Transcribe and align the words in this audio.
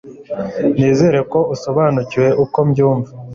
Nizere 0.77 1.19
ko 1.31 1.39
usobanukiwe 1.53 2.29
uko 2.43 2.57
mbyumva 2.67 3.11